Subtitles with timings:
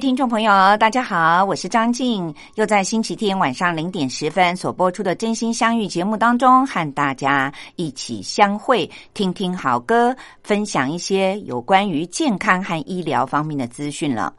[0.00, 14.32] 听众朋友，大家好，我是张静，又在星期天晚上零点十分所播出的《真心相遇》节目当中，和大家一起相会，听听好歌，分享一些有关于健康和医疗方面的资讯了。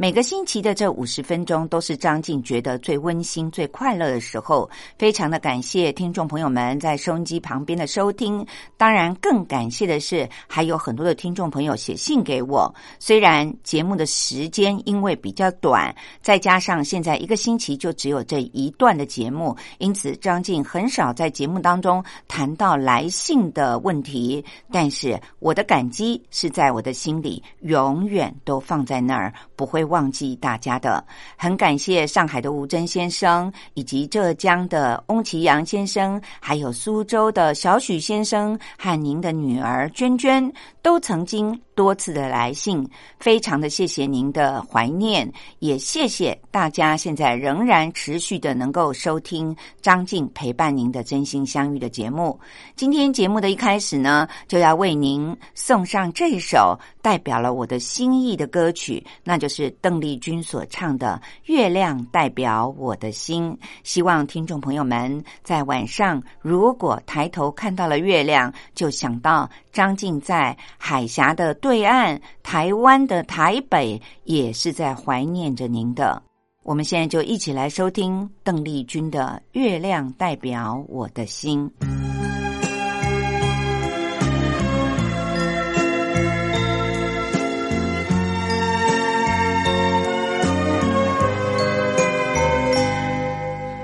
[0.00, 8.46] 每个星期的这五十分钟都是张静觉得最温馨、最快乐的时候，非常的感谢听众朋友们在收音机旁边的收听。
[8.76, 12.72] 当然，更感谢的是还有很多的听众朋友写信给我。
[13.00, 15.92] 虽然节目的时间因为比较短，
[16.22, 24.44] 再加上现在一个星期就只有这一段的节目，因此张静很少在节目当中谈到来信的问题。
[24.70, 29.88] 但是我的感激是在我的心里，永远都放在那儿，不会。
[29.88, 31.02] 忘记大家的，
[31.34, 40.52] 很感谢上海的吴真先生，以及浙江的翁其阳先生，还有苏州的小许先生和您的女儿娟娟，
[40.88, 41.60] 都曾经。
[41.74, 42.84] 多次的来信，
[43.20, 52.36] 非常的谢谢您的怀念，也谢谢大家现在仍然持续的能够收听张静陪伴您的真心相遇的节目。
[52.74, 63.52] 今天节目的一开始呢，就要为您送上这首代表了我的心意的歌曲，那就是邓丽君所唱的《月亮代表我的心》。
[63.84, 71.54] 希望听众朋友们在晚上如果抬头看到了月亮，就想到张静在海峡的。
[71.54, 76.20] 对岸台湾的台北也是在怀念着您的。
[76.64, 81.70] 我们现在就一起来收听邓丽君的《月亮代表我的心》。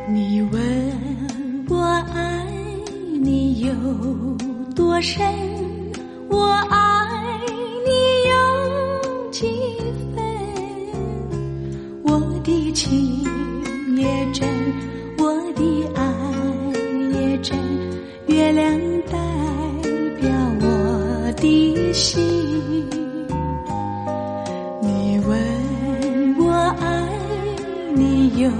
[0.08, 1.76] 你问我
[2.12, 2.44] 爱
[3.22, 3.72] 你有
[4.74, 5.53] 多深，
[6.34, 6.76] 我爱
[7.86, 7.90] 你
[8.28, 8.34] 有。
[9.30, 9.40] 几
[10.14, 10.22] 分？
[12.02, 13.24] 我的情
[13.96, 14.02] 也
[14.32, 14.48] 真，
[15.18, 15.62] 我的
[15.94, 16.02] 爱
[17.12, 17.58] 也真。
[18.26, 18.64] 月亮
[19.10, 19.16] 代
[20.20, 20.30] 表
[20.60, 22.22] 我的心。
[24.82, 26.84] 你问我爱
[27.94, 28.50] 你有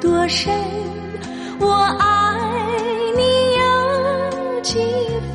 [0.00, 0.52] 多深？
[1.60, 1.66] 我
[1.98, 2.38] 爱
[3.16, 3.22] 你
[3.58, 3.62] 有
[4.62, 4.78] 几
[5.20, 5.29] 分？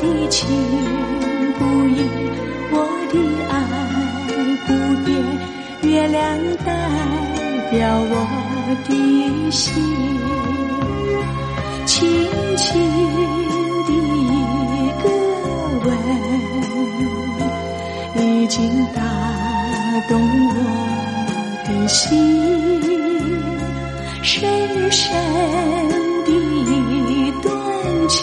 [0.00, 0.46] 的情。
[1.58, 1.98] 不移，
[2.70, 2.74] 我
[3.10, 3.14] 的
[3.50, 3.52] 爱
[4.64, 4.68] 不
[5.04, 5.08] 变，
[5.82, 6.16] 月亮
[6.64, 6.68] 代
[7.70, 8.12] 表我
[8.86, 8.90] 的
[9.50, 9.66] 心，
[11.84, 11.96] 轻
[12.56, 12.66] 轻
[13.86, 13.90] 的
[14.22, 14.30] 一
[15.02, 15.04] 个
[15.84, 15.88] 吻，
[18.24, 18.56] 已经
[18.94, 19.02] 打
[20.08, 20.10] 动
[20.48, 20.56] 我
[21.66, 22.06] 的心，
[24.22, 24.32] 深
[24.92, 25.02] 深
[26.24, 27.50] 的一段
[28.08, 28.16] 情。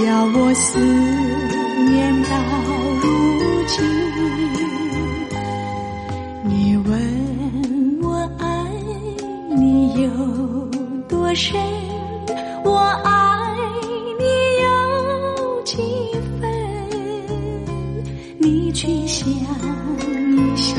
[0.00, 0.78] 叫我思
[1.90, 2.30] 念到
[3.02, 3.04] 如
[3.66, 3.84] 今。
[6.42, 8.46] 你问我爱
[9.54, 10.08] 你有
[11.06, 11.60] 多深，
[12.64, 13.54] 我爱
[14.18, 14.24] 你
[14.62, 15.76] 有几
[16.40, 16.48] 分？
[18.38, 20.78] 你去想一想，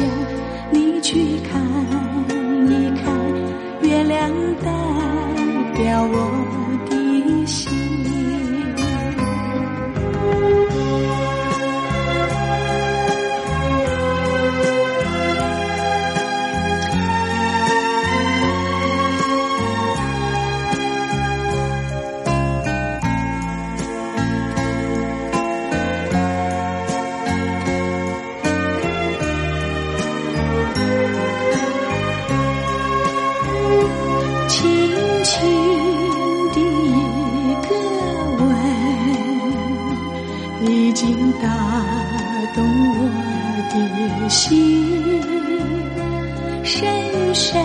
[46.63, 47.61] 深深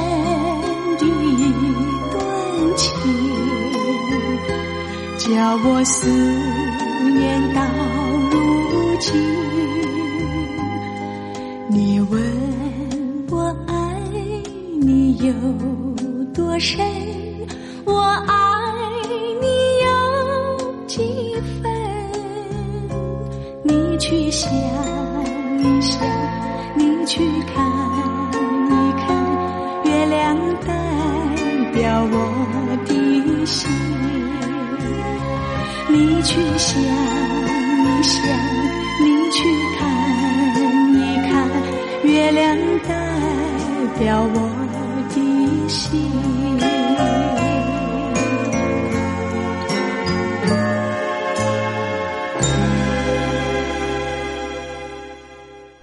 [0.99, 1.43] 的恋
[2.77, 2.89] 情，
[5.19, 5.27] 叫
[5.65, 6.09] 我思
[7.13, 7.61] 念到
[8.31, 8.35] 如
[8.99, 9.13] 今，
[11.69, 12.21] 你问
[13.31, 13.35] 我
[13.67, 13.73] 爱
[14.81, 15.33] 你有
[16.35, 16.85] 多深，
[35.99, 36.85] 你去想一
[38.03, 38.23] 想，
[39.01, 39.39] 你去
[39.79, 39.81] 看
[40.93, 41.49] 一看，
[42.05, 42.55] 月亮
[42.87, 42.91] 代
[43.99, 44.39] 表我
[45.09, 46.05] 的心。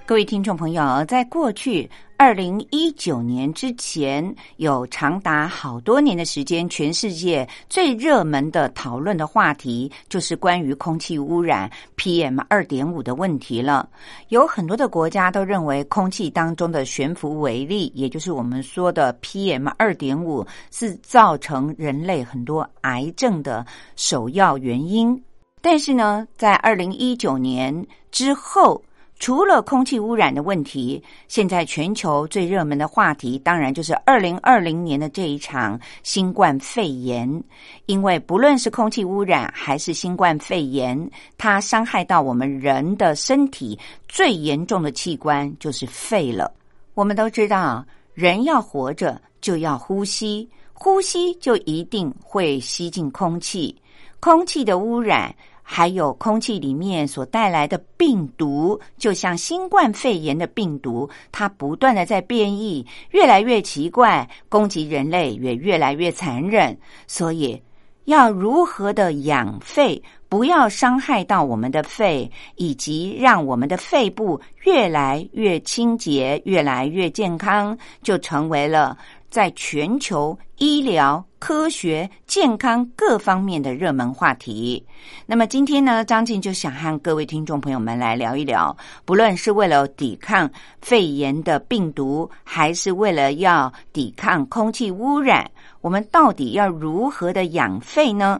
[0.05, 1.89] 各位听众朋友，在过去
[2.23, 13.89] 二零一九年之前，有长达好多年的时间，全世界最热门的讨论的话题就是关于空气污染 PM 二点五的问题了。
[14.29, 23.65] 有很多的国家都认为，空气当中的悬浮微粒，也就是我们说的 PM 二点五，是造成人类很多癌症的
[23.97, 25.21] 首要原因。
[25.59, 28.81] 但是呢，在二零一九年之后，
[29.23, 37.41] 除了空气污染的问题，现在全球最热门的话题，当然就是二零二零年的这一场新冠肺炎。
[37.85, 43.79] 因为不论是空气污染还是新冠肺炎，它伤害到我们人的身体
[44.09, 46.51] 最严重的器官就是肺了。
[46.93, 53.73] 我们都知道，人要活着就要呼吸，呼吸就一定会吸进空气，
[54.19, 55.33] 空气的污染。
[55.63, 66.77] 还有空气里面所带来的病毒，就像新冠肺炎的病毒，它不断的在变异，越来越奇怪，攻击人类也越来越残忍。
[67.07, 67.59] 所以，
[68.05, 78.97] 要如何的养肺，不要伤害到我们的肺，以及让我们的肺部越来越清洁、越来越健康，就成为了。
[79.33, 84.85] 在全球医疗、科学、健康各方面的热门话题。
[85.25, 90.47] 那么今天呢，张静就想和各位听众朋友们来聊一聊，不论是为了抵抗
[90.83, 95.49] 肺炎的病毒，还是为了要抵抗空气污染，
[95.81, 98.39] 我们到底要如何的养肺呢？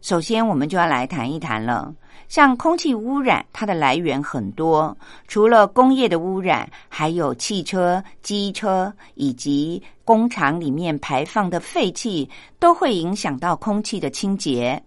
[0.00, 1.94] 首先，我们就要来谈一谈了。
[2.28, 4.96] 像空气污染，它的来源很多，
[5.28, 12.28] 除了工业的污染，还有汽车、机车以及工厂里面排放的废气，
[12.58, 14.82] 都会影响到空气的清洁。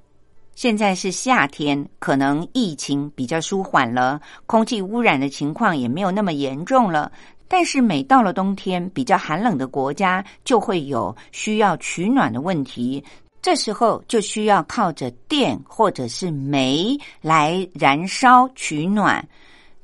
[0.56, 7.12] 现在是夏天，可能疫情比较舒缓了，空气污染的情况也没有那么严重了。
[7.48, 13.02] 但是每到了冬天，比较寒冷的国家就会有需要取暖的问题。
[13.48, 19.26] 这时候就需要靠着电或者是煤来燃烧取暖，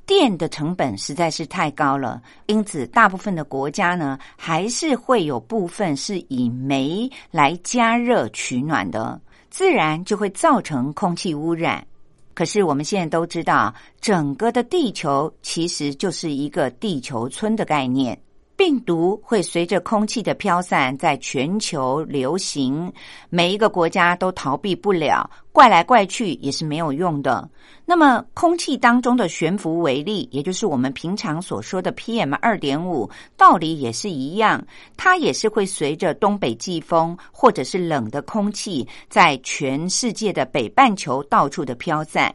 [0.05, 9.17] 电的成本实在是太高了，因此大部分的国家呢，还是会有部分是以煤来加热取暖的，
[9.49, 11.87] 自然就会造成空气污染。
[12.33, 18.19] 可是我们现在都知道，整个的地球其实就是一个地球村的概念。
[18.55, 22.91] 病毒会随着空气的飘散，在全球流行，
[23.29, 27.49] 每一个国家都逃避不了，怪来怪去也是没有用的。
[27.83, 34.63] 那么，空气当中的悬浮微粒，也就是我们平常所说的 PM 二点五，道理也是一样，
[34.95, 42.33] 它也是会随着东北季风或者是冷的空气，在全世界的北半球到处的飘散。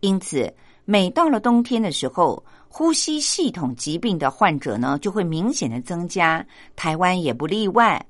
[0.00, 0.52] 因此，
[0.84, 6.44] 每到了冬天的时候，呼吸系统疾病的患者呢，就会明显的增加，
[6.76, 8.04] 台湾也不例外。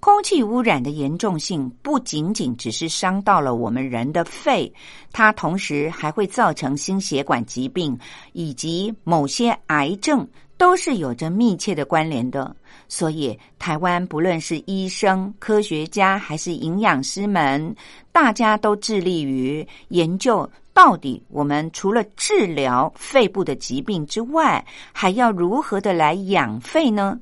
[0.00, 4.72] 空气污染的严重性不仅仅只是伤到了我们人的肺，
[5.10, 7.98] 它同时还会造成心血管疾病
[8.32, 12.54] 以及某些癌症，都是有着密切的关联的。
[12.88, 17.74] 所以，台湾不论是医生、科学家还是营养师们，
[18.12, 20.48] 大家都致力于研究。
[20.78, 27.18] 到底我们除了治疗肺部的疾病之外，还要如何的来养肺呢？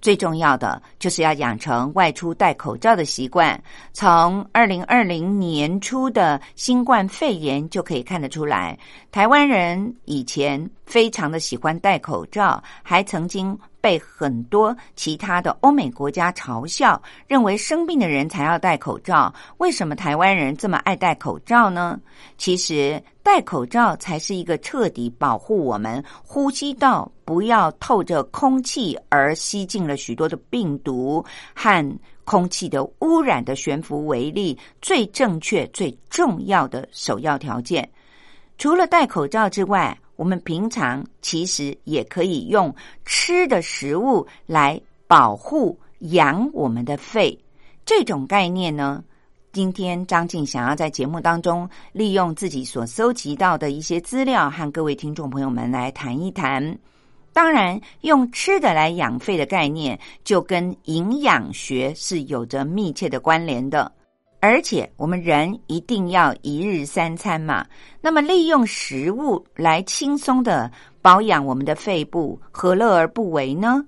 [0.00, 3.60] 最重要的就是要养成外出戴口罩的习惯。
[3.92, 8.78] 从二零二零年初的新冠肺炎就可以看得出来，
[9.10, 13.58] 台湾人以前非常的喜欢戴口罩，还曾经。
[13.80, 19.32] 被很多其他的欧美国家嘲笑，认为生病的人才要戴口罩。
[19.58, 22.00] 为什么台湾人这么爱戴口罩呢？
[22.36, 37.88] 其实戴口罩才是一个彻底保护我们呼吸道不要透着空气而吸进了许多的病毒和空气的污染的悬浮微粒最正确、最重要的首要条件。
[38.56, 42.74] 除了戴口罩之外，我们平常其实也可以用
[43.06, 47.42] 吃的食物来保护、养我们的肺。
[47.86, 49.02] 这种概念呢，
[49.50, 56.78] 今天张静想要在节目当中利用自己所搜集到的一些资料，和各位听众朋友们来谈一谈。
[57.32, 63.90] 当然，用吃的来养肺的概念，就跟营养学是有着密切的关联的。
[64.40, 67.66] 而且，我们人一定要一日三餐嘛。
[68.00, 70.70] 那么，利用食物来轻松的
[71.02, 73.84] 保养我们的肺部，何乐而不为呢？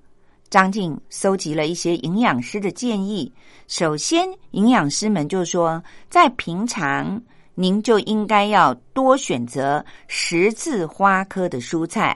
[0.51, 3.33] 张静搜集了一些营养师的建议。
[3.67, 7.19] 首先，营养师们就说，在平常
[7.55, 12.15] 您就应该要多选择十字花科的蔬菜。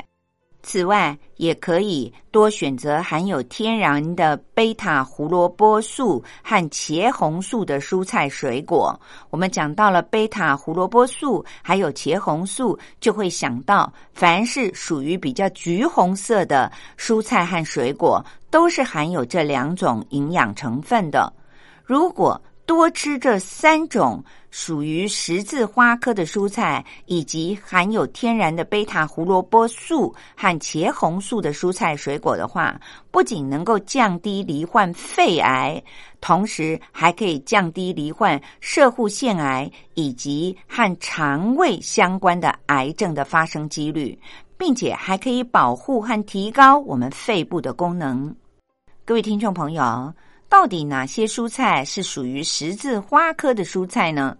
[0.67, 8.99] 此外，也可以多选择含有天然的贝塔胡萝卜素和茄红素的蔬菜水果。
[9.29, 18.21] 我们讲到了贝塔胡萝卜素，还有茄红素，就会想到，凡是属于比较橘红色的蔬菜和水果，
[18.51, 21.31] 都是含有这两种营养成分的。
[21.85, 24.21] 如果多吃这三种
[24.51, 32.77] 属于十字花科的蔬菜，以及含有天然的贝塔胡萝卜素和茄红素的蔬菜水果的话，
[33.09, 35.81] 不仅能够降低罹患肺癌，
[36.19, 44.19] 同时还可以降低罹患射护腺癌以及和肠胃相关的癌症的发生几率，
[44.57, 48.35] 并且还可以保护和提高我们肺部的功能。
[49.05, 50.13] 各位听众朋友。
[50.49, 54.35] 到底哪些蔬菜是属于十字花科的蔬菜呢？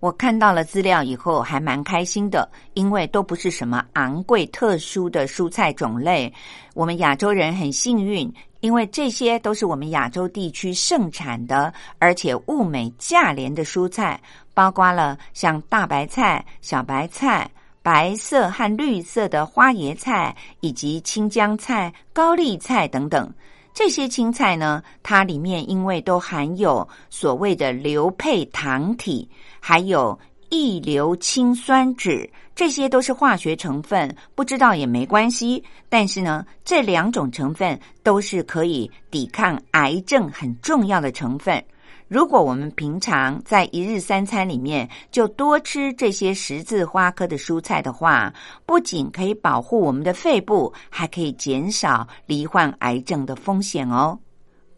[0.00, 6.32] 我看到了资料以后还蛮开心的，因为都不是什么昂贵特殊的蔬菜种类。
[6.74, 14.20] 我们亚洲人很幸运，因为这些都是我们亚洲地区盛产的，而且物美价廉的蔬菜，
[14.52, 17.50] 包括了像大白菜、小白菜、
[17.82, 23.32] 白色和绿色的花椰菜，以及青江菜、高丽菜等等。
[23.76, 29.28] 这些青菜呢，它里面因为都含有所谓的硫配糖体，
[29.60, 30.18] 还有
[30.48, 35.62] 异硫氰酸酯，这些都是化学成分，不知道也没关系。
[35.90, 41.62] 但是呢，这两种成分都是可以抵抗癌症很重要的成分。
[42.08, 48.32] 如果我们平常在一日三餐里面就多吃这些十字花科的蔬菜的话，
[48.64, 54.16] 不仅可以保护我们的肺部，还可以减少罹患癌症的风险哦。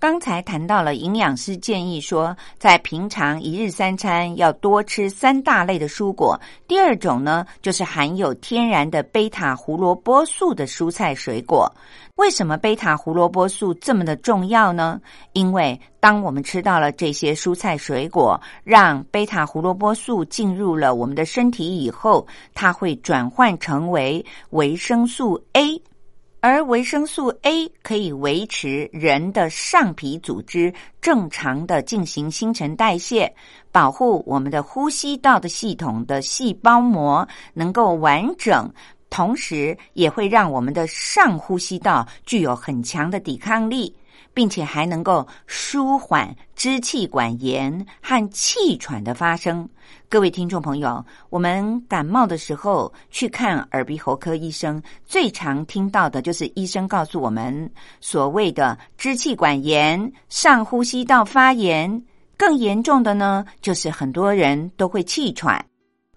[0.00, 6.40] 刚才谈到了营养师建议说，在平常一日三餐要多吃三大类的蔬果。
[6.68, 11.68] 第二种呢，就是含有天然的贝塔胡萝卜素的蔬菜水果。
[12.14, 15.00] 为什么贝塔胡萝卜素这么的重要呢？
[15.32, 22.24] 因为当我们吃到了这些蔬菜水果，让贝塔胡萝卜素进入了我们的身体以后，
[22.54, 25.82] 它会转换成为维生素 A。
[26.40, 33.34] 而维生素 A 可以维持人的上皮组织正常的进行新陈代谢，
[33.72, 38.72] 保护我们的呼吸道的系统的细胞膜能够完整，
[39.10, 43.92] 同时也会让我们的上呼吸道具有很强的抵抗力。
[44.38, 49.68] 并且还能够舒缓支气管炎和气喘的发生。
[50.08, 57.68] 各位听众朋友，我们感冒的时候去看耳鼻喉科医生，最常听到的就是医生告诉我们，
[58.00, 62.00] 所谓的支气管炎、上呼吸道发炎，
[62.36, 65.66] 更严重的呢，就是很多人都会气喘。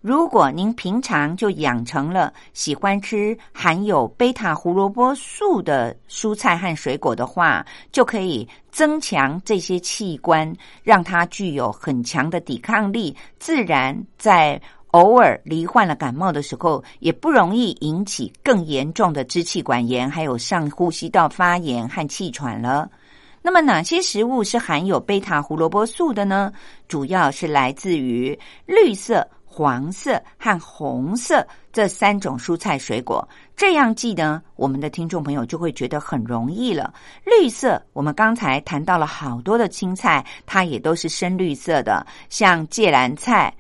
[0.02, 22.90] 如果您平常就养成了喜欢吃含有贝塔胡萝卜素的蔬菜和水果的话，就可以增强这些器官，让它具有很强的抵抗力，自然在偶尔罹患了感冒的时候，也不容易引起更严重的支气管炎，还有上呼吸道发炎和气喘了。
[23.44, 26.52] 那么，哪些食物是含有贝塔胡萝卜素的呢？
[26.88, 29.28] 主要是来自于绿色。
[29.54, 36.94] 黄色和红色这三种蔬菜水果，这样记呢，我们的听众朋友就会觉得很容易了。
[37.26, 43.54] 绿色，我们刚才谈到了好多的青菜，它也都是深绿色的，像芥蓝菜。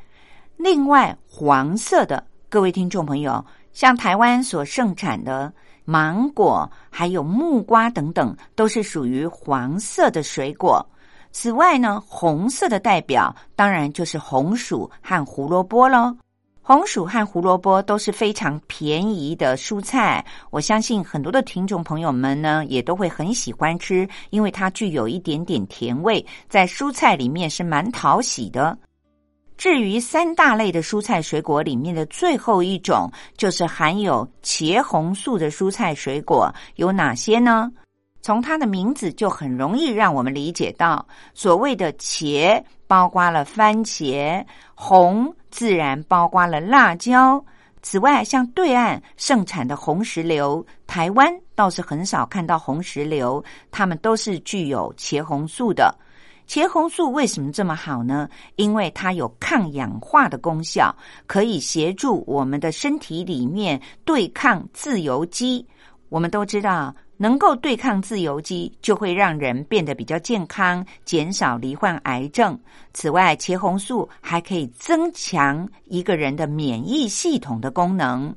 [0.55, 5.51] 另外，黄色的，各位听众朋友，像台湾所盛产的
[5.83, 10.86] 芒果，还有木瓜等等，都是属于黄色的水果。
[11.32, 16.16] 此外呢，红色的代表当然就是红薯和胡萝卜喽。
[16.64, 28.78] 红薯和胡萝卜都是非常便宜的蔬菜，我相信很多的听众朋友们呢也都会很喜欢吃，因为它具有一点点甜味，在蔬菜里面是蛮讨喜的。
[29.58, 37.72] 至于三大类的蔬菜水果里面的最后一种，就是含有茄红素的蔬菜水果，有哪些呢？
[38.22, 47.44] 从它的名字就很容易让我们理解到，所谓的茄包括了番茄，红自然包括了辣椒。
[47.82, 55.92] 此外，像对岸盛产的红石榴，台湾倒是很少看到红石榴，它们都是具有茄红素的。
[56.48, 58.30] 茄红素为什么这么好呢？
[58.56, 65.66] 因为它有抗氧化的功效，可以协助我们的身体里面对抗自由基。
[66.10, 72.60] 我们都知道，能够对抗自由基，就会让人变得比较健康，减少罹患癌症。
[72.94, 78.36] 此外，茄红素还可以增强一个人的免疫系统的功能。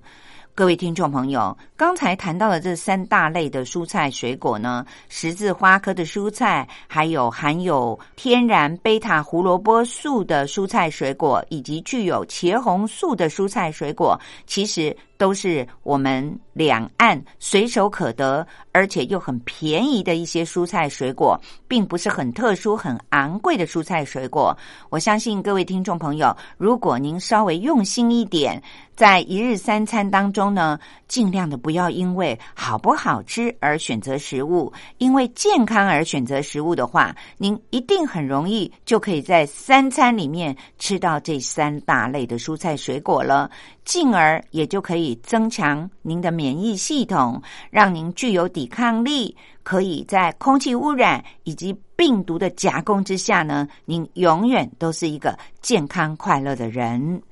[0.55, 24.57] 各位听众朋友，刚才谈到的这三大类的蔬菜水果呢，十字花科的蔬菜，还有含有天然贝塔胡萝卜素的蔬菜水果，以及具有茄红素的蔬菜水果，其实都是我们两岸随手可得，而且又很便宜的一些蔬菜水果，并不是很特殊、很昂贵的蔬菜水果。
[24.91, 28.63] 我相信各位听众朋友，如果您稍微用心一点。
[28.97, 30.79] 在一日三餐当中呢，
[31.09, 43.51] 尽量的不要因为好不好吃而选择食物，因为健康而选择食物的话，您一定很容易就可以在三餐里面吃到这三大类的蔬菜水果了，
[43.85, 57.23] 进而也就可以增强您的免疫系统，让您具有抵抗力，可以在空气污染以及病毒的夹攻之下呢，您永远都是一个健康快乐的人。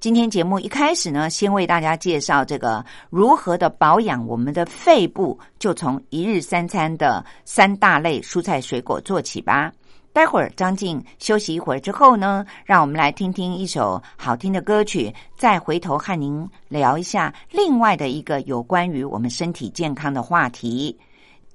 [0.00, 9.70] 今天节目一开始呢，先为大家介绍这个如何的保养我们的肺部，就从一日三餐的三大类蔬菜水果做起吧。
[10.12, 20.98] 待会儿张静休息一会儿之后呢，让我们来听听一首好听的歌曲，再回头和您聊一下另外的一个有关于我们身体健康的话题。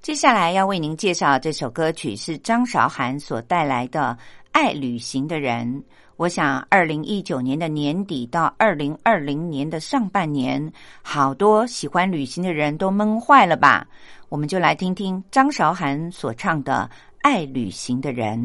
[0.01, 4.17] 接下来要为您介绍这首歌曲是张韶涵所带来的
[4.51, 5.67] 《爱旅行的人》。
[6.15, 13.85] 我想，二零一九年的年底到二零二零年的上半年，好多喜欢旅行的人都闷坏了吧？
[14.29, 16.89] 我们就来听听张韶涵所唱的
[17.25, 18.39] 《爱旅行的人》。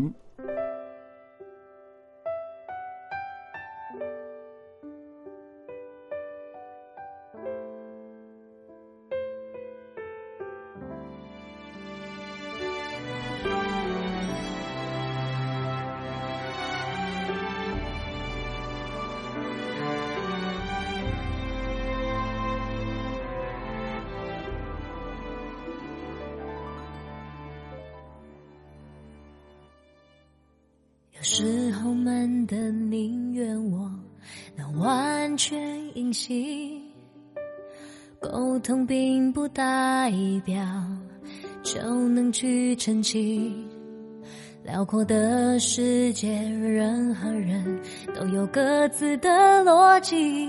[31.20, 33.90] 有时候闷的宁愿我
[34.56, 35.61] 能完全
[35.94, 36.83] 隐形，
[38.18, 40.11] 沟通并不代
[40.46, 40.64] 表
[41.62, 41.78] 就
[42.09, 43.68] 能去澄清。
[44.64, 47.78] 辽阔的世界，人和人
[48.14, 49.28] 都有各自的
[49.62, 50.48] 逻辑，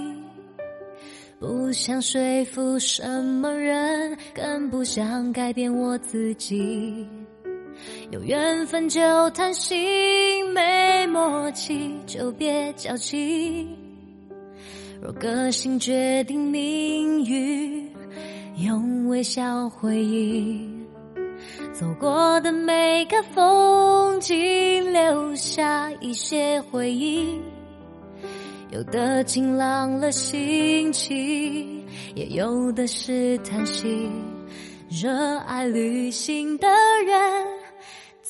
[1.37, 7.05] 不想说服什么人，更不想改变我自己。
[8.11, 13.67] 有缘分就谈心，没默契就别矫情。
[15.01, 17.89] 若个性决定命运，
[18.57, 20.85] 用微笑回应。
[21.73, 27.39] 走过的每个风景，留下一些回忆。
[28.71, 34.07] 有的晴朗了心情，也有的是叹息。
[34.89, 36.67] 热爱旅行的
[37.05, 37.60] 人。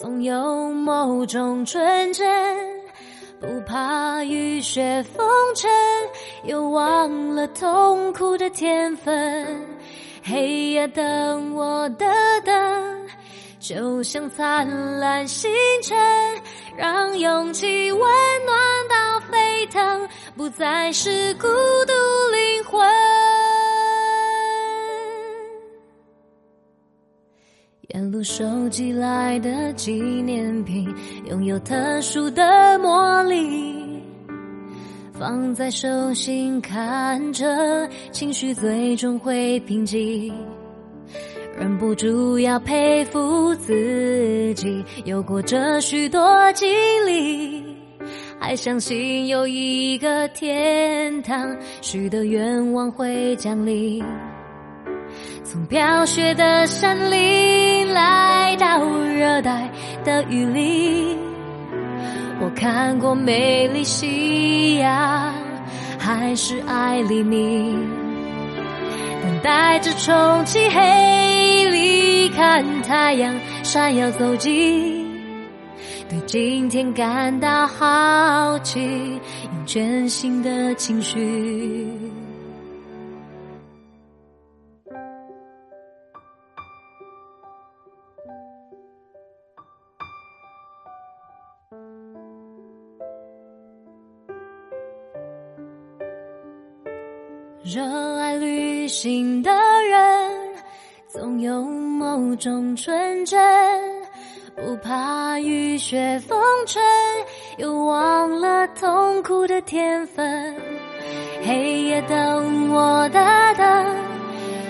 [0.02, 2.26] 总有某种纯真，
[3.40, 5.24] 不怕雨雪风
[5.56, 5.70] 尘，
[6.44, 9.64] 又忘了痛苦的天分。
[10.24, 12.08] 黑夜等我的
[12.44, 13.08] 灯，
[13.60, 14.68] 就像灿
[15.00, 15.52] 烂星
[15.84, 15.96] 辰，
[16.76, 18.58] 让勇气温暖
[18.90, 21.48] 到沸腾，不再是孤
[21.86, 21.94] 独
[22.32, 22.81] 灵魂。
[28.02, 30.92] 沿路收集来的纪念品，
[31.30, 34.02] 拥有特殊的魔力。
[35.14, 40.34] 放在手心看着，情绪最终会平静。
[41.56, 46.68] 忍不住要佩服自己，有过这许多经
[47.06, 47.64] 历，
[48.40, 54.04] 还相信有一个天堂，许的愿望会降临。
[55.44, 59.70] 从飘雪的山林来到热带
[60.04, 61.18] 的雨林，
[62.40, 65.34] 我看过美丽夕阳，
[65.98, 67.74] 还是爱黎明，
[69.22, 75.06] 等待着重启黑里看太阳闪耀走近，
[76.08, 82.11] 对今天感到好奇，用全新的情绪。
[97.74, 97.82] 热
[98.18, 100.56] 爱旅行的人，
[101.08, 103.40] 总有某种纯真，
[104.58, 106.84] 不怕雨雪风尘，
[107.60, 110.54] 又忘了痛苦的天分。
[111.46, 113.26] 黑夜等我的
[113.58, 113.96] 灯，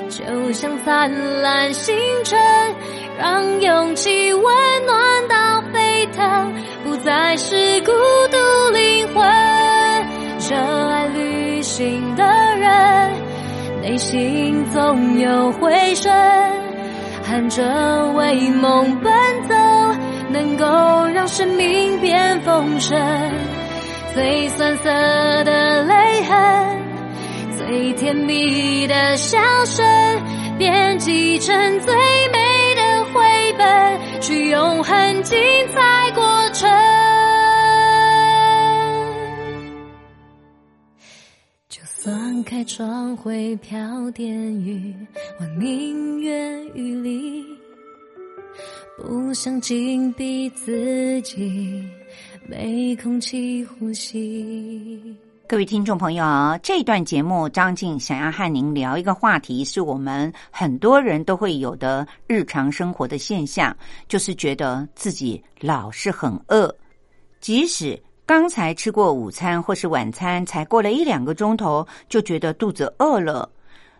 [0.07, 1.11] 就像灿
[1.41, 2.39] 烂星辰，
[3.17, 4.43] 让勇气温
[4.85, 7.91] 暖到沸腾，不再是孤
[8.29, 8.37] 独
[8.71, 9.27] 灵魂。
[10.47, 10.55] 热
[10.87, 12.50] 爱旅行的。
[13.81, 16.13] 内心总有回声，
[17.23, 19.11] 喊着为梦奔
[19.49, 19.55] 走，
[20.29, 20.65] 能够
[21.07, 22.95] 让生命变丰盛。
[24.13, 24.89] 最酸涩
[25.43, 26.79] 的泪痕，
[27.57, 29.83] 最甜蜜的笑声，
[30.59, 35.39] 编辑成最美的绘本，去永恒精
[35.73, 36.69] 彩过程。
[42.03, 44.27] 算开窗会飘点
[44.59, 44.91] 雨，
[45.39, 47.45] 我宁愿雨里，
[48.97, 51.87] 不想紧闭自己，
[52.49, 55.15] 没空气呼吸。
[55.47, 56.25] 各位听众朋友，
[56.63, 66.75] 这段节目张静想要和您聊一个话题，是我们很多人都会有的日常生活的现象，就是觉得自己老是很饿，
[67.39, 68.01] 即使。
[68.25, 73.49] 刚才吃过午餐或是晚餐，才过了一两个钟头，就觉得肚子饿了，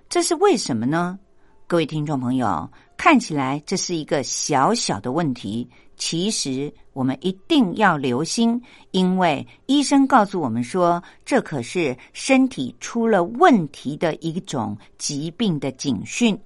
[0.07, 1.19] 这是为什么呢？
[1.67, 16.38] 各位听众朋友，看起来这是一个小小的问题，其实我们一定要留心，因为医生告诉我们说，这可是身体出了问题的一种疾病的警讯。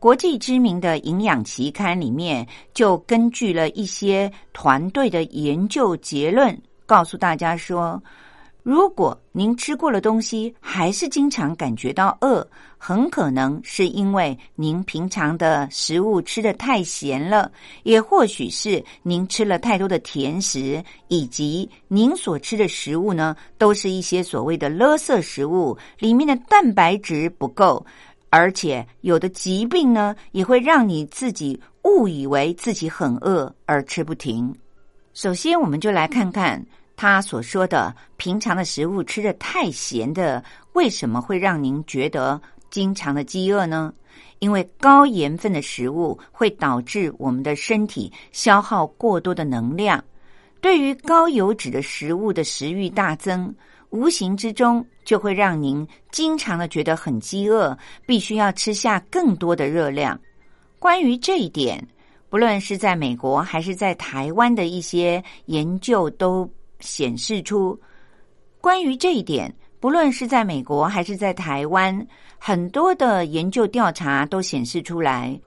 [0.00, 6.56] 国际知名的营养期刊里面就根据了一些团队的研究结论。
[6.86, 8.02] 告诉大家说，
[8.62, 12.46] 如果您吃过了东西，还是经常感觉到饿，
[12.78, 17.50] 很可能是因为您平常的食物吃的太咸了，
[17.82, 27.84] 也或许是您吃了太多的甜食，以及您所吃的食物呢，都是一些所谓的垃圾食物，里面的蛋白质不够，
[28.30, 34.54] 而且有的疾病呢，也会让你自己误以为自己很饿而吃不停。
[35.14, 36.60] 首先，我们就来看看
[36.96, 43.94] 他所说的平常的食物吃的太咸的，为什么会让您觉得经常的饥饿呢？
[44.40, 50.02] 因为高盐分的食物会导致我们的身体消耗过多的能量，
[50.60, 53.54] 对于高油脂的食物的食欲大增，
[53.90, 60.18] 无形之中就会让您经常的觉得很饥饿，必须要吃下更多的热量。
[60.80, 61.86] 关于这一点。
[62.34, 67.80] 不论是在美国还是在台湾的一些研究都显示出，
[68.60, 72.04] 关于这一点，不论是在美国还是在台湾，
[72.36, 75.40] 很多的研究调查都显示出来，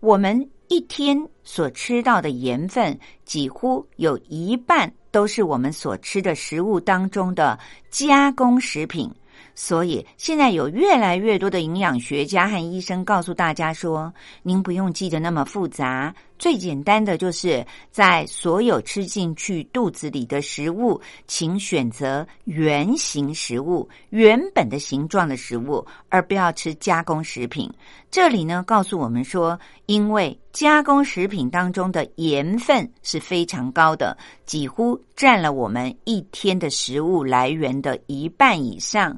[0.00, 7.56] 我们一天所吃到的盐分，几乎有一半都是我们所吃的食物当中的
[7.88, 9.08] 加工食品。
[9.54, 27.70] 所以，现在有越来越多的营养学家和医生告诉大家说：“您不用记得那么复杂，最简单的就是在所有吃进去肚子里的食物，请选择圆形食物、原本的形状的食物，而不要吃加工食品。”
[28.10, 39.16] 这里呢，告诉我们说，因为加工食品当中的盐分是非常高的，几乎占了我们一天的食物来源的一半以上。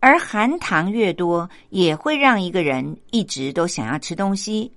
[0.00, 4.70] 而含糖越多，也会让一个人一直都想要吃东西。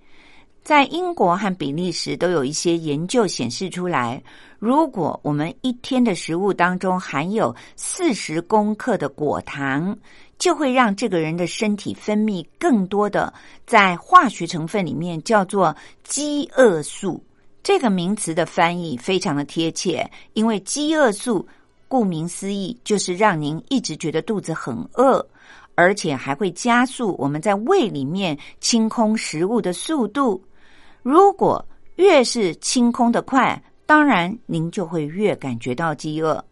[0.65, 4.19] 在英国和比利时都有一些研究显示出来，
[4.57, 9.95] 如果我们一天的食物当中含有四十公克的果糖，
[10.39, 13.31] 就会让这个人的身体分泌更多的
[13.67, 17.23] 在化学成分里面叫做饥饿素。
[17.61, 21.47] 这个名词的翻译非常的贴切，因为饥饿素。
[21.87, 25.23] 顾名思义，就是让您一直觉得肚子很饿，
[25.75, 30.41] 而且还会加速我们在胃里面清空食物的速度。
[31.05, 31.63] 如果
[31.97, 36.43] 越是清空的快，当然您就会越感觉到饥饿。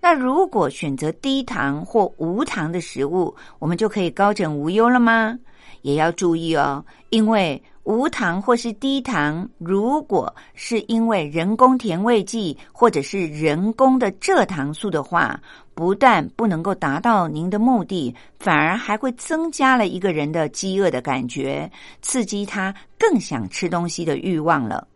[0.00, 5.38] 那如果选择低糖或无糖的食物，我们就可以高枕无忧了吗？
[5.82, 15.38] 也要注意哦，因为无糖或是低糖，如果是因为人工甜味剂或者是人工的蔗糖素的话，
[15.80, 24.86] 不但不能够达到您的目的，反而还会增加了一个人的饥饿的感觉，刺激他更想吃东西的欲望了。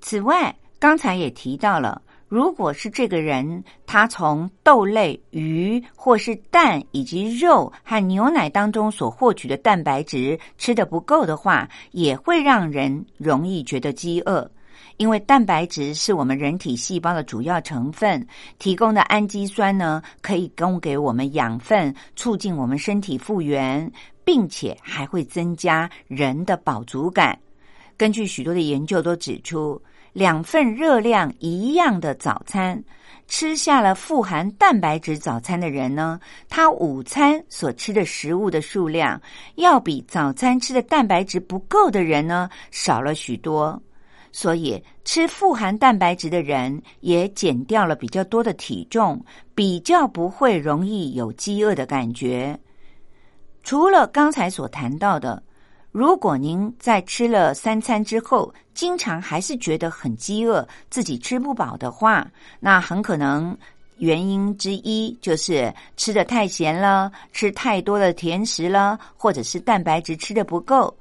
[0.00, 2.00] 此外，刚才也提到了。
[2.26, 14.50] 如果是这个人，他从豆类、鱼或是蛋以及肉和牛奶当中所获取的蛋白质吃的不够的话，也会让人容易觉得饥饿。
[14.96, 18.26] 因为蛋白质是我们人体细胞的主要成分，
[18.58, 23.90] 提供的氨基酸呢，可以供给我们养分，促进我们身体复原，
[24.24, 27.38] 并且还会增加人的饱足感。
[27.96, 29.80] 根据许多的研究都指出。
[30.14, 32.80] 两份热量一样的早餐，
[33.26, 39.20] 吃下了富含蛋白质早餐的人呢，他午餐所吃的食物的数量，
[39.56, 43.82] 要比早餐吃的蛋白质不够的人呢少了许多。
[44.36, 52.58] 所以，吃富含蛋白质的人也减掉了比较多的体重，比较不会容易有饥饿的感觉。
[53.62, 55.40] 除了刚才所谈到的。
[55.92, 63.56] 如果您在吃了三餐之后，经常还是觉得很饥饿，自己吃不饱的话，那很可能
[63.98, 70.92] 原因之一就是吃的太咸了，吃太多的甜食了，或者是蛋白质吃的不够。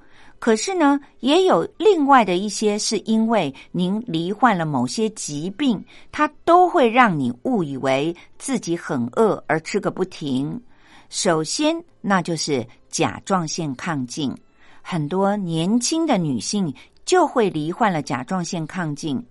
[0.44, 10.62] 可是呢，也有另外的一些是因为您罹患了某些疾病，它都会让你误以为自己很饿而吃个不停。
[11.08, 14.36] 首先，那就是甲状腺亢进。
[14.82, 16.74] 很多年轻的女性
[17.06, 19.26] 就会罹患了甲状腺亢进。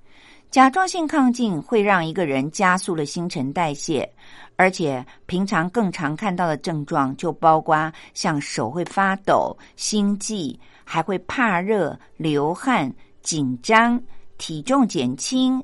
[0.51, 4.11] 甲状腺亢进会让一个人加速了新陈代谢，
[4.57, 12.93] 而且平常更常看到的症状就包括像手会发抖、心悸，还会怕热、流汗、
[13.23, 14.01] 紧张、
[14.39, 15.63] 体重减轻，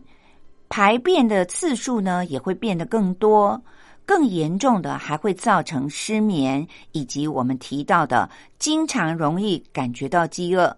[0.68, 3.62] 排便的次数呢也会变得更多。
[4.06, 8.26] 更严重的还会造成失眠，以及我们提到的
[8.58, 10.74] 经常容易感觉到饥饿。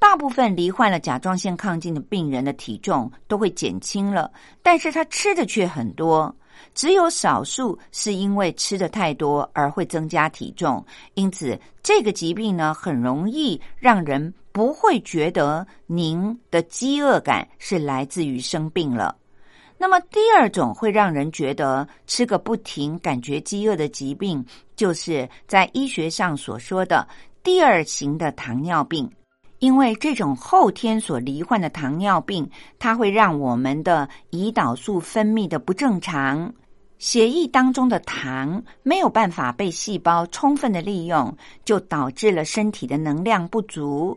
[0.00, 6.34] 大部分罹患了甲状腺亢进的病人的体重都会减轻了，但是他吃的却很多。
[6.74, 11.56] 只有少数是因为吃的太多而会增加体重，因此
[11.92, 19.16] 这个疾病呢，很容易让人不会觉得您的饥饿感是来自于生病了。
[19.76, 27.04] 那么第二种会让人觉得吃个不停、感觉饥饿的疾病，就是在医学上所说的
[27.42, 29.10] 第二型的糖尿病。
[29.58, 32.48] 因为这种后天所罹患的糖尿病，
[32.78, 36.54] 它会让我们的胰岛素分泌的不正常，
[37.00, 41.34] 血液当中的糖没有办法被细胞充分的利用，
[41.64, 44.16] 就导致了身体的能量不足。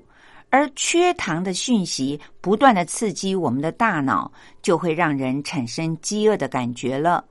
[0.49, 4.29] 而缺糖的讯息不断的刺激我们的大脑，
[4.61, 7.23] 就会让人产生饥饿的感觉了。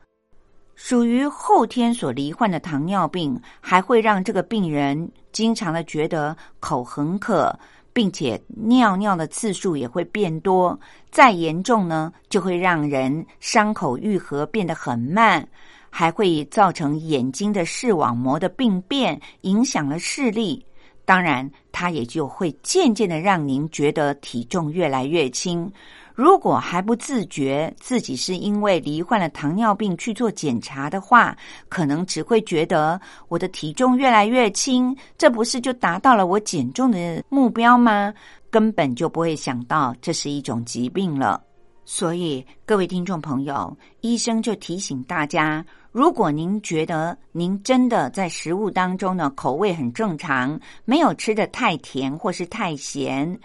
[0.74, 7.54] 属于后天所罹患的糖尿病，还会让这个病人经常的觉得口很渴，
[7.92, 10.78] 并且尿尿的次数也会变多。
[11.10, 15.46] 再严重呢，就会让人伤口愈合变得很慢，
[15.90, 20.64] 还会造成眼睛的视网膜的病变，影响了视力。
[21.04, 25.70] 当然，它也就会渐渐的让您觉得体重越来越轻。
[26.14, 31.36] 如果还不自觉自己是因为罹患了糖尿病去做检查的话，
[31.68, 38.12] 可能只会觉得我的体重越来越轻，这不是就达到了我减重的目标吗？
[38.50, 41.42] 根本就不会想到这是一种疾病了。
[41.84, 45.64] 所以，各位听众朋友，医生就提醒大家。
[45.90, 53.38] 如果您觉得您真的在食物当中呢口味很正常，没有吃的太甜或是太咸，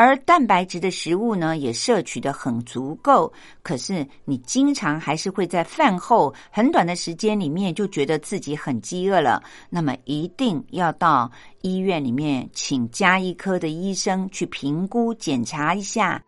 [0.00, 3.32] 而蛋白质的食物呢也摄取的很足够，
[3.64, 11.28] 可是你经常还是会在饭后很短的时间里面就觉得自己很饥饿了，那么一定要到
[11.62, 16.22] 医院里面请加医科的医生去评估检查一下。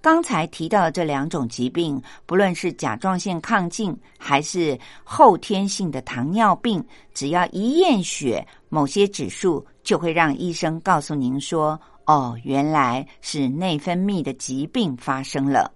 [0.00, 6.80] 刚才提到的这两种疾病，不论是甲状腺亢进还是后天性的糖尿病，
[7.12, 15.72] 只要一验血，某些指数就会让医生告诉您说：“哦，原来是内分泌的疾病发生了。”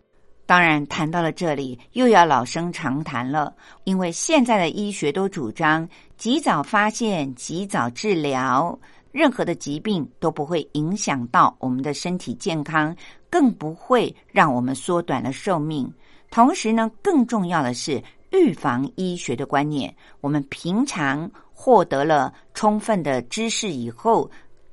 [0.46, 8.76] 当然，谈到了这里，又要老生常谈了，因为现在的医学都主张及早发现、及早治疗。
[9.12, 12.94] 任何的疾病都不会影响到我们的身体健康，
[13.28, 15.92] 更不会让我们缩短了寿命。
[16.30, 19.92] 同时呢，更重要的是预防医学的观念。
[20.20, 24.30] 我们平常获得了充分的知识以后，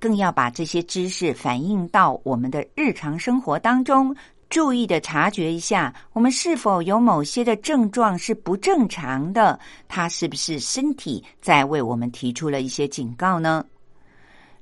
[0.08, 4.16] 更要把这些知识反映到我们的日常生活当中，
[4.50, 13.66] 注意的察觉一下，我们是否有某些的症状是不正常的，它是不是身体在为我们提出了一些警告呢？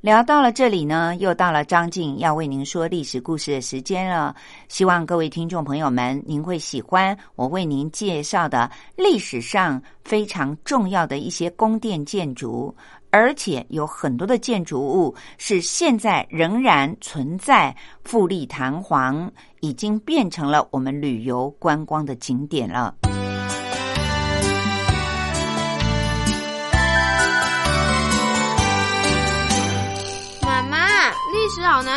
[0.05, 4.35] 聊到了这里呢，又到了张静要为您说历史故事的时间了。
[4.67, 12.71] 希望各位听众朋友们，您会喜欢我为您介绍的历史上非常重要的一些宫殿建筑，
[13.09, 19.27] 而且有很多的建筑物是现在仍然存在、富丽堂皇，
[19.61, 22.93] 已经变成了我们旅游观光的景点了。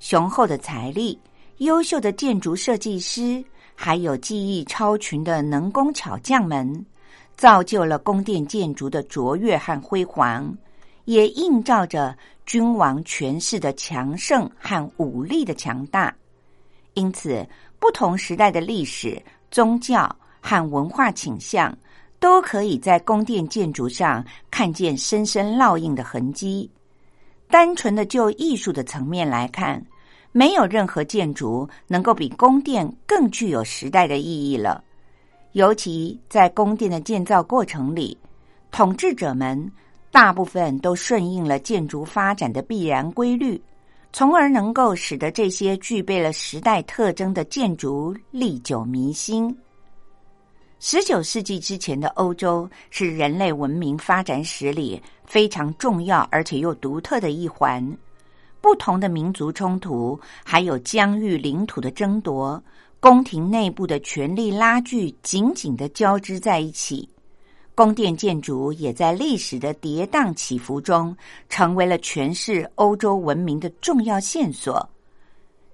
[0.00, 1.16] 雄厚的财力、
[1.58, 6.86] 优秀的建筑设计师，还有技艺超群的能工巧匠们，
[7.36, 10.56] 造就了宫殿建筑的卓越和辉煌，
[11.04, 16.12] 也映照着君王权势的强盛和武力的强大。
[16.94, 17.46] 因此，
[17.78, 20.10] 不同时代的历史、宗教
[20.40, 21.76] 和文化倾向，
[22.18, 26.70] 都可以在宫殿建筑上看见深深烙印的痕迹。
[27.50, 29.84] 单纯的就艺术的层面来看，
[30.30, 34.84] 没有任何建筑能够比宫殿更具有时代的意义了。
[35.52, 38.16] 尤其在宫殿的建造过程里，
[38.70, 39.70] 统治者们
[40.12, 43.60] 大部分都顺应了建筑发展的必然规律，
[44.12, 49.52] 从而能够使得这些具备了时代特征的建筑历久弥新。
[50.78, 57.96] 十九世纪之前的欧洲是人类文明发展史里非常重要而且又独特的一环。
[58.60, 62.60] 不同的民族冲突，还有疆域领土的争夺，
[62.98, 67.08] 宫廷内部的权力拉锯紧紧的交织在一起。
[67.76, 71.16] 宫殿建筑也在历史的跌宕起伏中，
[71.48, 74.86] 成为了诠释欧洲文明的重要线索。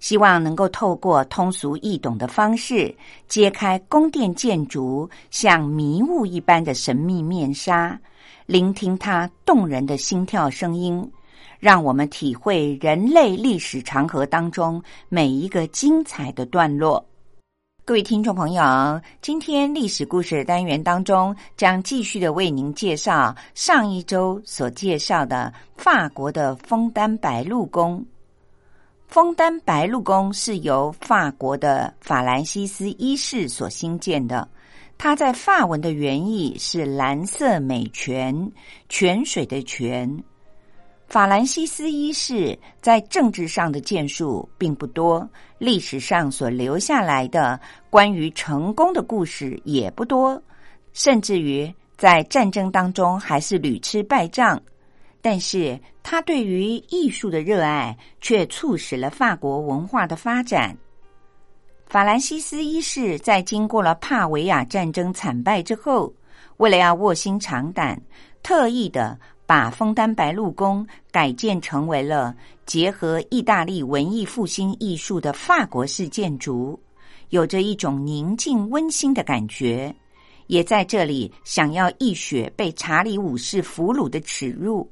[0.00, 2.94] 希望能够透过通俗易懂的方式，
[3.28, 8.00] 揭开宫殿建筑像迷雾一般的神秘面纱，
[8.46, 11.10] 聆听它动人的心跳声音，
[11.58, 17.04] 让我们体会人类历史长河当中每一个精彩的段落。
[17.84, 28.04] 各位听众朋友，今天历史故事单元当中将继续的为您介绍上一周所介绍的法国的枫丹白露宫。
[29.08, 34.46] 枫丹白露宫是由法国的法兰西斯一世所兴建的。
[34.98, 38.52] 它在法文的原意是“蓝色美泉”，
[38.90, 40.22] 泉水的泉。
[41.06, 50.40] 法兰西斯一世在政治上的建树并不多，历史上所留下来的关于成功的故事也不多，
[50.92, 54.60] 甚至于在战争当中还是屡吃败仗。
[55.20, 55.80] 但是
[56.10, 60.74] 他对于艺术的热爱，却促使了法国文化的发展。
[61.86, 66.10] 法兰西斯一世在经过了帕维亚战争惨败之后，
[66.56, 68.00] 为了要卧薪尝胆，
[68.42, 72.34] 特意的把枫丹白露宫改建成为了
[72.64, 76.80] 结合意大利文艺复兴艺术的法国式建筑，
[77.28, 79.94] 有着一种宁静温馨的感觉。
[80.46, 84.90] 也在这里想要一雪被查理五世俘虏的耻辱。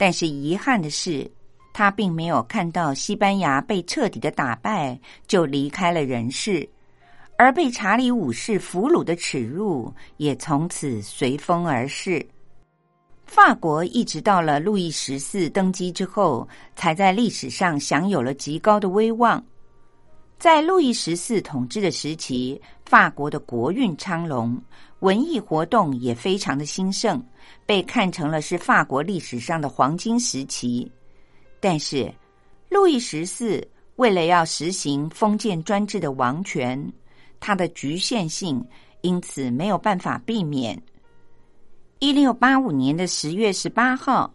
[0.00, 1.30] 但是遗憾的是，
[1.74, 6.66] 他并没有看到西班牙被彻底的打败就离开了人世，
[7.36, 12.26] 而被查理五世俘虏的耻辱也从此随风而逝。
[13.26, 19.44] 法国一直到了路易十四登基之后，才在历史上享有了极高的威望。
[20.38, 24.58] 在路易十四统治的时期，法国的国运昌隆，
[25.00, 27.22] 文艺活动也非常的兴盛。
[27.66, 30.90] 被看成了是法国历史上的黄金时期，
[31.60, 32.12] 但是
[32.68, 33.64] 路易十四
[33.96, 36.92] 为了要实行封建专制的王权，
[37.38, 38.64] 他的局限性
[39.02, 40.80] 因此没有办法避免。
[42.00, 44.32] 一六八五年的十月十八号，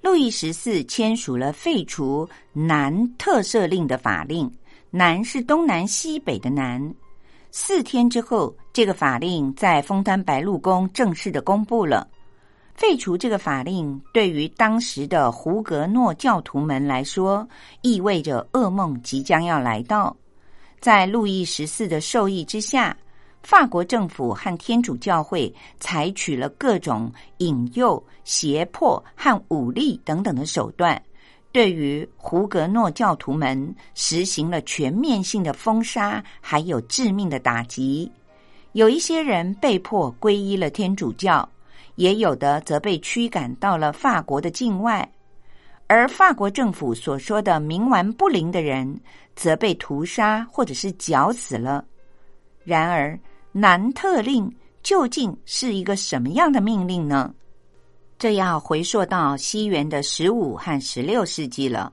[0.00, 4.50] 路易十四签署了废除南特赦令的法令，
[4.90, 6.94] 南是东南西北的南。
[7.50, 12.06] 四天之后，这个法令在枫丹白露宫正式的公布了。
[12.76, 17.44] 废除这个法令，对于当时的胡格诺教徒们来说，
[17.82, 20.16] 意味着噩梦即将要来到。
[20.78, 22.96] 在路易十四的授意之下，
[23.42, 31.02] 法国政府和天主教会采取了各种引诱、胁迫和武力等等的手段，
[31.50, 38.08] 对于胡格诺教徒们实行了全面性的封杀，还有致命的打击。
[38.78, 41.46] 有一些人被迫皈依了天主教。
[41.96, 45.10] 也有的则被驱赶到了法国的境外，
[45.88, 49.00] 而法国政府所说的冥顽不灵的人，
[49.34, 51.84] 则被屠杀或者是绞死了。
[52.62, 53.18] 然而，
[53.50, 54.48] 南特令
[54.84, 57.34] 究竟是一个什么样的命令呢？
[58.16, 61.92] 这要回溯到西元的十五和十六世纪了。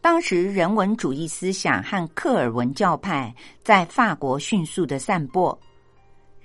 [0.00, 5.60] 当时，人文主义思想和克尔文教派在法国迅速的散播。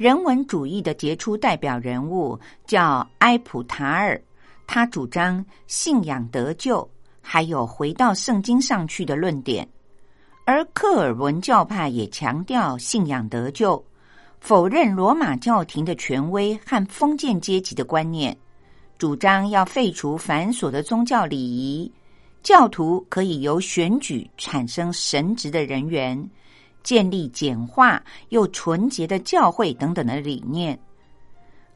[0.01, 4.19] 人文主义的杰出代表人物叫埃普塔尔，
[4.65, 6.89] 他主张信仰得救，
[7.21, 9.63] 还有回到圣经上去的论点；
[10.43, 13.85] 而克尔文教派也强调信仰得救，
[14.39, 18.35] 否认罗马教廷的权威和封建阶级的观念，
[18.97, 21.91] 主张要废除繁琐的宗教礼仪，
[22.41, 26.27] 教徒可以由选举产生神职的人员。
[26.83, 30.77] 建立简化又纯洁的教会等等的理念，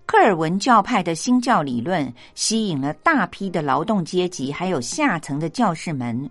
[0.06, 6.30] 科尔文教派的新教理论吸引了大批的劳动阶级，还有下层的教士们，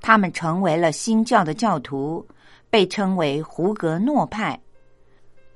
[0.00, 2.26] 他们成为了新教的教徒，
[2.70, 4.58] 被称为胡格诺派。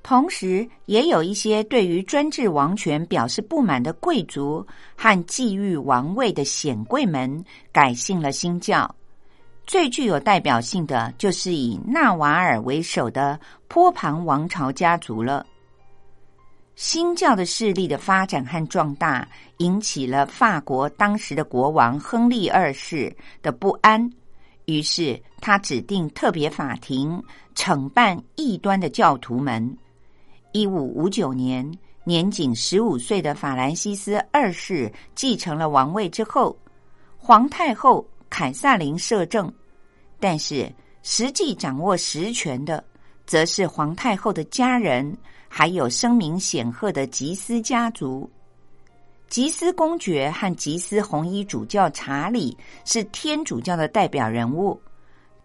[0.03, 4.67] 同时，也有一些对于专制王权表示不满的贵族
[4.97, 8.93] 和觊觎王位的显贵们改信了新教。
[9.67, 13.39] 最具有代表性的就是以纳瓦尔为首的
[13.69, 15.47] 波旁王朝家族了。
[16.75, 24.11] 新教的势力的发展和壮大，引起了法国当时的国王亨利二世的不安，
[24.65, 27.23] 于是他指定特别法庭
[27.55, 29.77] 惩办异端的教徒们。
[30.53, 31.71] 一五五九年，
[32.03, 36.59] 年仅十五岁的法兰西斯二世继承了王位之后，
[37.19, 39.53] 皇太后凯撒琳摄政，
[40.19, 40.73] 但是
[41.03, 42.83] 实际掌握实权的，
[43.27, 45.15] 则是皇太后的家人，
[45.49, 48.31] 还有声名显赫的吉斯家族。
[49.29, 54.81] 吉斯公爵和吉斯红衣主教查理是天主教的代表人物，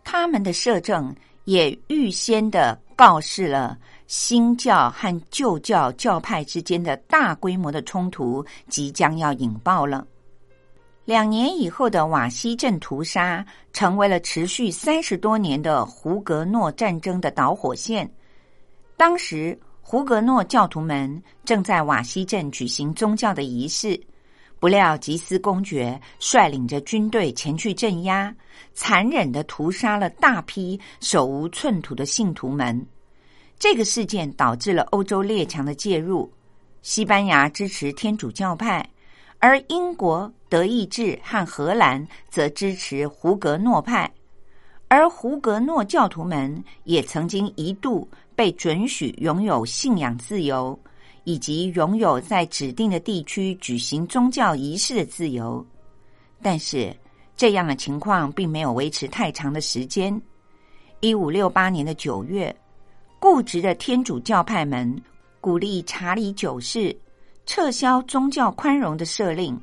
[0.03, 1.13] 他们的摄政
[1.43, 3.77] 也预先的告示了。
[4.07, 10.05] 新教和旧教教派之间的大规模的冲突即将要引爆了。
[11.05, 18.11] 两年以后的瓦西镇屠杀，成为了持续三十多年的胡格诺战争的导火线。
[18.97, 24.01] 当时，胡格诺教徒们正在瓦西镇举行宗教的仪式，
[24.59, 28.35] 不料吉斯公爵率领着军队前去镇压，
[28.73, 32.83] 残忍的屠杀了大批手无寸土的信徒们。
[33.59, 36.31] 这个事件导致了欧洲列强的介入，
[36.81, 38.89] 西班牙支持天主教派，
[39.37, 44.09] 而英国、德意志和荷兰则支持胡格诺派，
[44.87, 50.79] 而胡格诺教徒们也曾经一度被准许拥有信仰自由，
[51.25, 55.65] 以及拥有在指定的地区举行宗教仪式的自由。
[56.41, 56.95] 但是，
[57.35, 60.17] 这样的情况并没有维持太长的时间。
[61.01, 62.55] 一五六八年的九月。
[63.19, 64.89] 固执的天主教派们
[65.41, 66.97] 鼓励查理九世
[67.45, 69.59] 撤销宗教宽容的赦令，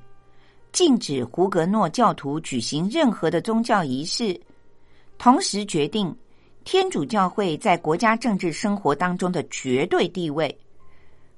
[0.73, 4.41] 禁止胡格诺教徒举行任何的宗教仪式，
[5.19, 6.15] 同时决定
[6.65, 10.59] 天主教会在国家政治生活当中的绝对地位，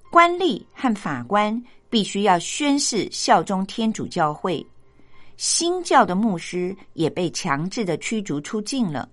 [0.08, 1.60] 官吏和法官
[1.90, 4.64] 必须要宣誓效忠天主教会，
[5.36, 9.08] 新教的牧师也被强制的驱逐出境了。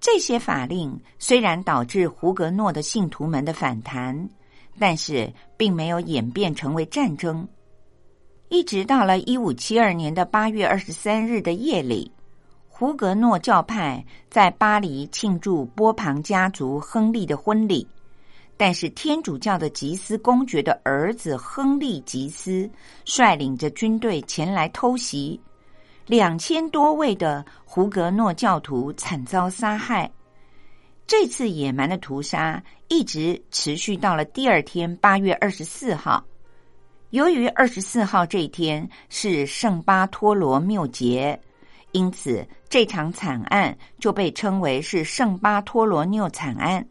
[0.00, 4.28] 这些法令虽然导致胡格诺的信徒们的反弹，
[4.78, 7.46] 但是并没有演变成为战争。
[8.48, 12.10] 一直到了一五七二年的八月二十三日的夜里，
[12.68, 17.86] 胡格诺教派在巴黎庆祝波旁家族亨利的婚礼，
[18.56, 22.70] 但是天主教的吉斯公爵的儿子亨利吉斯
[23.04, 25.40] 率领着军队前来偷袭。
[26.06, 30.08] 两千多位的胡格诺教徒惨遭杀害。
[31.04, 36.24] 这次野蛮的屠杀一直持续到了第二天，八月二十四号。
[37.10, 41.40] 由于二十四号这一天是圣巴托罗缪节，
[41.92, 46.84] 因此这场惨案就被称为是圣巴托罗缪惨案。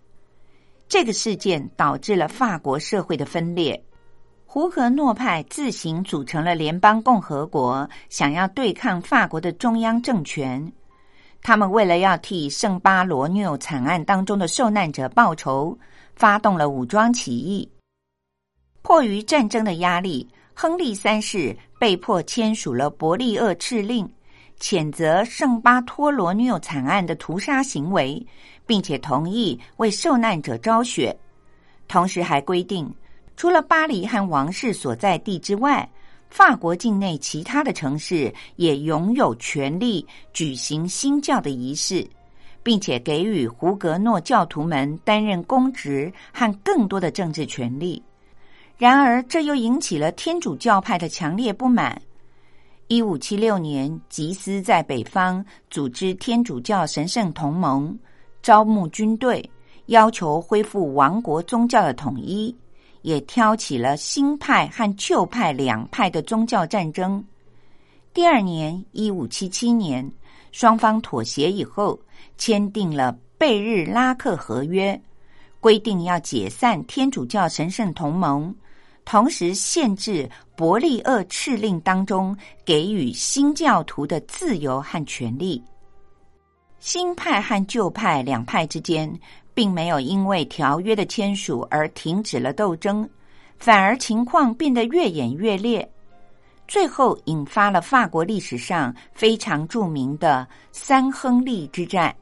[0.87, 3.83] 这个事件导致了法国社会的分裂。
[4.45, 10.71] 胡格诺派自行组成了联邦共和国，想要对抗法国的中央政权。
[11.41, 15.77] 他们为了要替圣巴罗缪惨案当中的受难者报仇，
[16.15, 17.69] 发动了武装起义。
[18.85, 24.07] 迫于战争的压力，亨利三世被迫签署了伯利厄敕令，
[24.59, 28.23] 谴责圣巴托罗缪惨案的屠杀行为，
[28.63, 31.17] 并且同意为受难者昭雪，
[31.87, 32.87] 同时还规定。
[33.35, 35.89] 除了巴黎和王室所在地之外，
[36.29, 42.07] 法国境内其他的城市也拥有权利举行新教的仪式，
[42.61, 47.99] 并且给予胡格诺教徒们担任公职和更多的政治权利。
[48.77, 52.01] 然而，这又引起了天主教派的强烈不满。
[52.87, 57.97] 一五七六年，吉斯在北方组织天主教神圣同盟，
[58.43, 59.49] 招募军队，
[59.87, 62.55] 要求恢复王国宗教的统一。
[63.01, 67.23] 也挑起了新派和旧派两派的宗教战争。
[68.15, 70.11] 第二年，一五七七年，
[70.51, 71.99] 双方妥协以后，
[72.35, 74.99] 签订了贝日拉克合约，
[75.59, 78.51] 规定要解散天主教神圣同盟，
[79.05, 82.35] 同时限制伯利厄敕令当中
[82.65, 85.63] 给予新教徒的自由和权利。
[86.79, 89.17] 新派和旧派两派之间。
[89.55, 93.07] 并没有因为条约的签署而停止了斗争，
[93.57, 95.89] 反而情况变得越演越烈，
[96.67, 102.13] 最后引发了法国历史上非常著名的三亨利之战。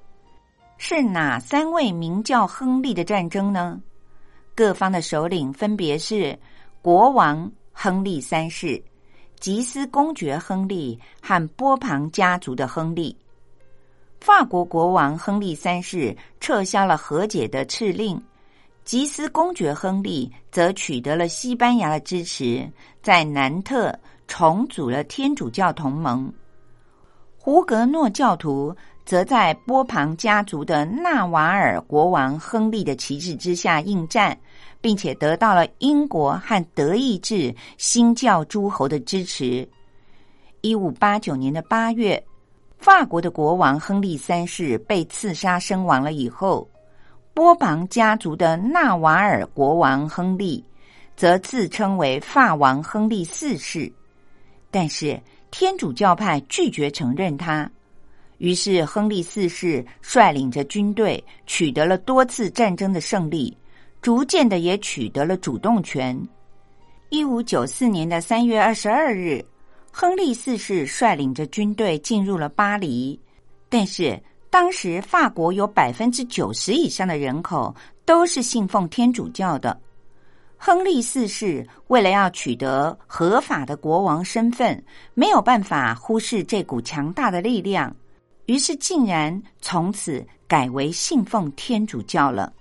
[0.78, 3.82] 是哪三位名叫亨利的战争呢？
[4.54, 6.38] 各方的首领分别是
[6.84, 8.84] 国王亨利三世、
[9.40, 13.18] 吉斯公爵亨利和波旁家族的亨利。
[14.20, 18.22] 法国国王亨利三世撤销了和解的敕令，
[18.84, 22.70] 吉斯公爵亨利则取得了西班牙的支持，
[23.02, 26.30] 在南特重组了天主教同盟。
[27.38, 28.76] 胡格诺教徒
[29.06, 34.38] 则在波旁家族的纳瓦尔国王亨利的旗帜之下应战，
[34.84, 39.68] 并且得到了英国和德意志新教诸侯的支持。
[40.62, 42.22] 一五八九年的八月，
[42.78, 46.70] 法国的国王亨利三世被刺杀身亡了以后，
[47.34, 50.62] 波旁家族的纳瓦尔国王亨利
[51.16, 53.90] 则自称为法王亨利四世，
[54.70, 55.18] 但是。
[55.56, 57.70] 天主教派拒绝承认他，
[58.40, 63.56] 于是亨利四世率领着军队取得了多次战争的胜利，
[64.04, 66.16] 逐渐的也取得了主动权。
[67.08, 69.44] 一五九四年的三月二十二日，
[69.92, 73.18] 亨利四世率领着军队进入了巴黎，
[73.70, 77.74] 但是当时法国有百分之九十以上的人口
[78.04, 79.80] 都是信奉天主教的。
[80.58, 84.84] 亨利四世为了要取得合法的国王身份，
[85.14, 87.96] 没有办法忽视这股强大的力量，
[88.48, 92.52] 于是竟然从此改为信奉天主教了。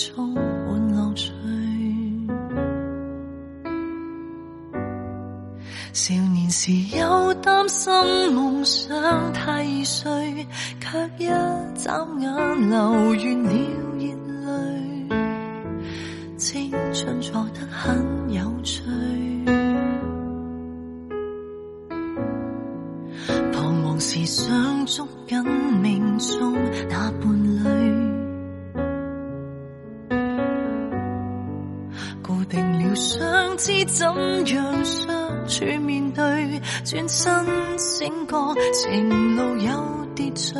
[0.00, 1.30] 充满乐趣，
[5.92, 7.92] 少年时有担心
[8.32, 10.46] 梦想太碎，
[10.80, 11.26] 却一
[11.74, 13.99] 眨眼流完了
[34.20, 37.46] 怎样相处面对，转身
[37.78, 40.52] 醒觉，情路有跌坠，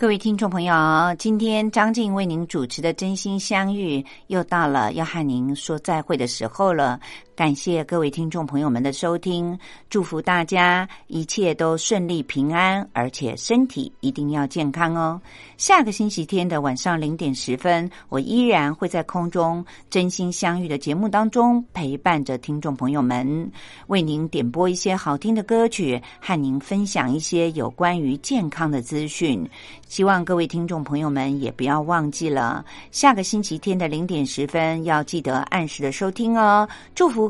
[0.00, 0.74] 各位听众朋友，
[1.18, 6.98] 今天张静为您主持的《真心相遇》又到了要和您说再会的时候了。
[7.36, 9.58] 感谢各位听众朋友们的收听，
[9.88, 15.18] 祝福大家一切都顺利平安，而且身体一定要健康哦。
[15.56, 23.50] 下个星期天的晚上零点十分，我依然会在空中真心相遇的节目当中陪伴着听众朋友们，
[23.86, 29.48] 为您点播一些好听的歌曲，和您分享一些有关于健康的资讯。
[29.88, 36.68] 希望各位听众朋友们也不要忘记了，下个星期天的零点十分要记得按时的收听哦。
[36.94, 37.29] 祝福。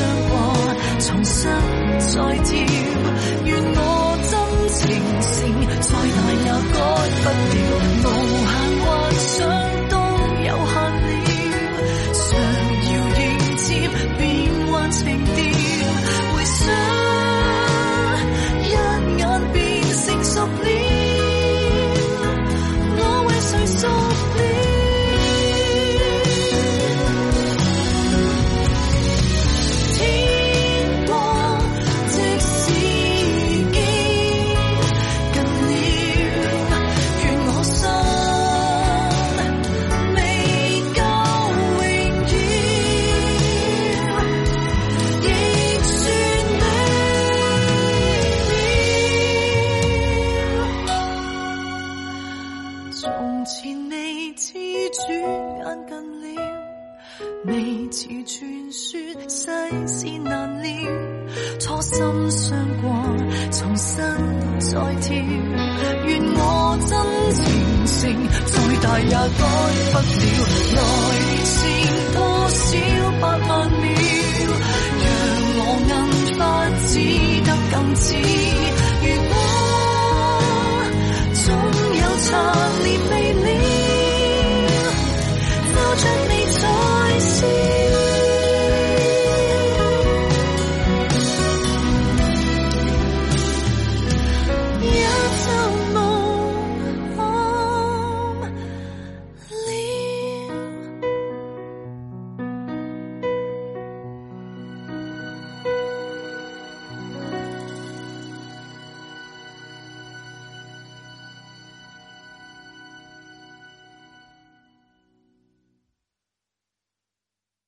[0.00, 0.32] 伤过，
[1.00, 1.50] 重新
[1.98, 2.50] 再跳，
[3.44, 3.78] 愿我
[4.30, 4.32] 真
[4.68, 4.78] 情
[5.20, 5.28] 线
[5.80, 6.78] 再大也改
[7.22, 8.39] 不了。